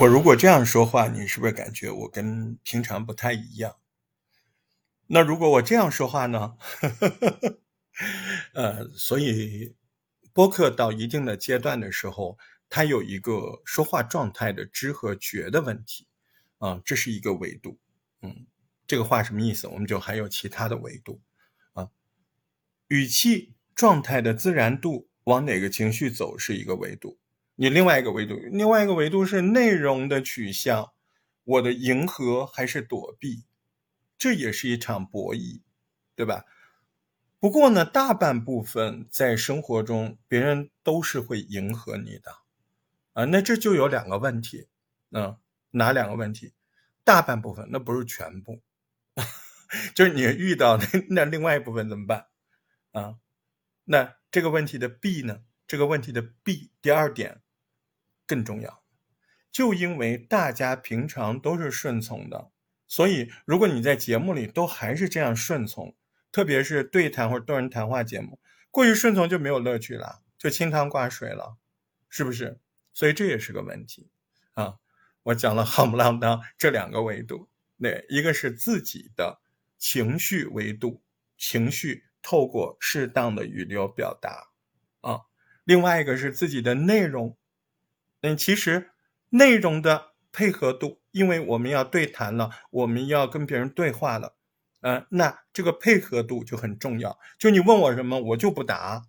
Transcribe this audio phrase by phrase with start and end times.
[0.00, 3.76] 我如果这样说话，你是不是感觉我跟平常不太一样？
[5.08, 6.56] 那如果我这样说话呢？
[8.54, 9.74] 呃，所以
[10.32, 12.38] 播客到一定的阶段的时候，
[12.70, 16.06] 它有一个说话状态的知和觉的问题
[16.58, 17.76] 啊，这是一个维度。
[18.22, 18.46] 嗯，
[18.86, 19.66] 这个话什么意思？
[19.66, 21.20] 我们就还有其他的维度，
[22.88, 27.18] 语气状态的自然度往哪个情绪走是一个维度。
[27.54, 30.92] 你另外一个维度，另外一个维度是内容的取向，
[31.44, 33.44] 我的迎合还是躲避，
[34.16, 35.62] 这也是一场博弈，
[36.14, 36.44] 对吧？
[37.40, 42.30] 不过呢，大半部分在生活中，别人都是会迎合你的，
[43.12, 44.68] 啊，那这就有两个问题，
[45.10, 45.36] 嗯，
[45.72, 46.52] 哪两个问题？
[47.04, 48.60] 大半部分那不是全部，
[49.94, 52.26] 就是你遇到那那另外一部分怎么办？
[52.92, 53.18] 啊，
[53.84, 55.42] 那这个问题的 B 呢？
[55.66, 57.42] 这个问题的 B 第二点。
[58.26, 58.84] 更重要，
[59.50, 62.50] 就因为大家平常都是顺从的，
[62.86, 65.96] 所以如果你在节目里都还是这样顺从，
[66.30, 68.38] 特别是对谈或者多人谈话节目，
[68.70, 71.56] 过于顺从就没有乐趣了，就清汤挂水了，
[72.10, 72.60] 是不是？
[72.92, 74.10] 所以这也是个问题
[74.52, 74.76] 啊！
[75.22, 77.48] 我讲了夯不啷当这两个维度，
[77.80, 79.40] 对，一个是自己的
[79.78, 81.02] 情绪维度，
[81.38, 84.48] 情绪透过适当的语流表达
[85.00, 85.22] 啊，
[85.64, 87.38] 另外一个是自己的内容。
[88.20, 88.90] 嗯，其实
[89.30, 94.36] 内容的配合度，因为我们要对谈了，我们要跟别人对话了，
[94.82, 97.18] 嗯，那这个配合度就很重要。
[97.38, 99.06] 就你问我什么，我就不答，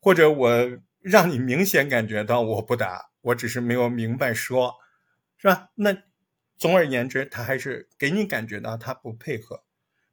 [0.00, 4.72] 或者我让你明显感觉到我不答，我只是没有明白说，
[5.36, 5.68] 是吧？
[5.74, 5.94] 那
[6.56, 9.64] 总而言之，他还是给你感觉到他不配合，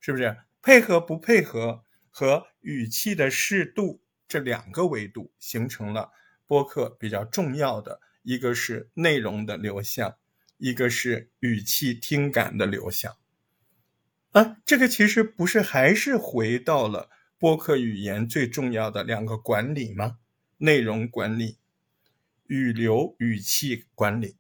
[0.02, 0.36] 是不是？
[0.62, 6.12] 配合不配合和语气的适度这两个维度，形成了
[6.46, 8.00] 播客比较重要的。
[8.24, 10.16] 一个是内容的流向，
[10.58, 13.18] 一个是语气听感的流向，
[14.30, 17.10] 啊，这个其实不是还是回到了
[17.40, 20.20] 播客语言最重要的两个管理吗？
[20.58, 21.58] 内容管理、
[22.46, 24.38] 语流语气管理，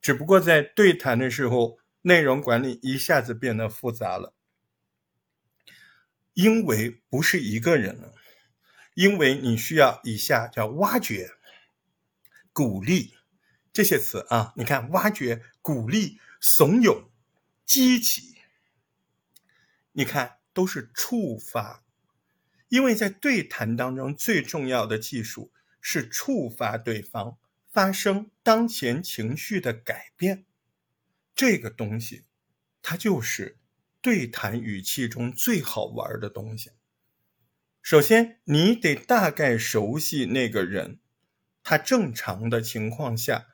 [0.00, 4.32] 只不过在对谈的时候，内容管理一下子变得复杂了，
[6.38, 8.14] 因为不是一个人了，
[8.94, 11.32] 因为你需要以下叫挖掘。
[12.52, 13.14] 鼓励
[13.72, 17.08] 这些词啊，你看，挖掘、鼓励、怂恿、
[17.64, 18.36] 激起，
[19.90, 21.82] 你看都是触发，
[22.68, 27.36] 因为在对谈当中，最重要的技术是触发对方
[27.68, 30.44] 发生当前情绪的改变，
[31.34, 32.26] 这个东西，
[32.80, 33.58] 它就是
[34.08, 36.70] 对谈语气中最好玩的东西。
[37.82, 40.98] 首先，你得大概熟悉那个人。
[41.62, 43.48] 他正常的情况下，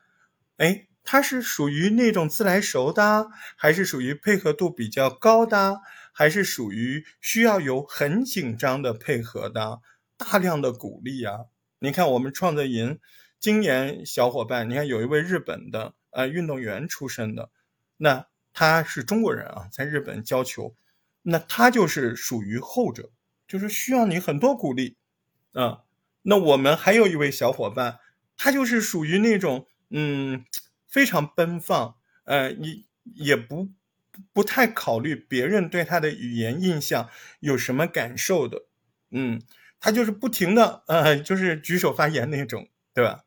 [0.55, 3.27] 哎，他是属于那种自来熟的，
[3.57, 5.81] 还是属于配合度比较高的，
[6.13, 9.81] 还是属于需要有很紧张的配合的，
[10.15, 11.47] 大量的鼓励啊？
[11.79, 13.01] 你看我们创作营
[13.41, 17.51] 今年小伙伴，你看有一位日本的呃运动员出身的，
[17.97, 20.75] 那他是中国人啊，在日本教球，
[21.21, 23.11] 那他就是属于后者，
[23.47, 24.97] 就是需要你很多鼓励
[25.51, 25.83] 啊。
[26.23, 27.99] 那我们还有一位小伙伴。
[28.37, 30.43] 他就是属于那种，嗯，
[30.89, 31.95] 非常奔放，
[32.25, 33.69] 呃，你也不
[34.33, 38.65] 不太考虑别人对他的语言印象有什么感受的，
[39.11, 39.41] 嗯，
[39.79, 43.23] 他就是不停的，呃，就是举手发言那种，对吧？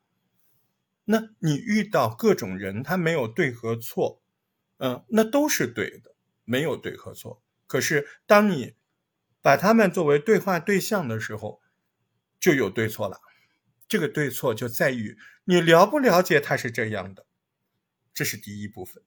[1.07, 4.21] 那你遇到各种人，他没有对和错，
[4.79, 7.43] 嗯，那都是对的，没有对和错。
[7.67, 8.75] 可是当你
[9.43, 11.61] 把他们作为对话对象的时候，
[12.41, 13.21] 就有对错了。
[13.87, 17.27] 这个对错就在于你了不了解他是这样的，
[18.13, 19.03] 这是第一部分。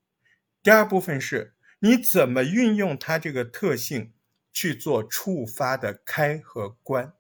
[0.64, 4.14] 第二部分是你怎么运用它这个特性
[4.52, 7.14] 去做触发的开和关。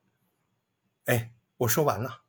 [1.05, 2.23] 哎，我说完了，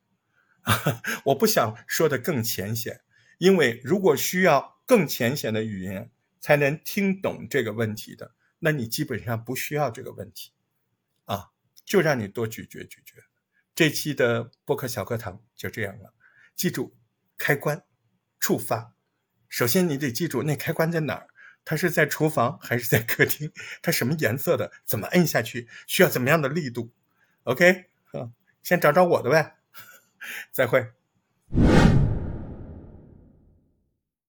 [1.25, 3.01] 我不想说的更浅显，
[3.43, 6.09] 因为如果需要更浅显的语言
[6.39, 10.53] 才能听懂这个问题的，那你基本上不需要这个问题，
[11.25, 11.49] 啊，
[11.83, 13.15] 就让你多咀嚼咀嚼。
[13.75, 16.13] 这期的播客小课堂就这样了，
[16.55, 16.95] 记住
[17.37, 17.83] 开关
[18.39, 18.95] 触发。
[19.49, 21.27] 首先你得记住那开关在哪儿，
[21.65, 23.51] 它是在厨房还是在客厅？
[23.81, 24.71] 它什么颜色的？
[24.85, 25.67] 怎么摁下去？
[25.85, 26.93] 需要怎么样的力度
[27.43, 27.87] ？OK，
[28.61, 29.57] 先找找我的呗。
[30.53, 30.93] 再会。